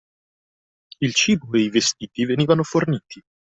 [1.01, 3.21] Il cibo e i vestiti venivano forniti.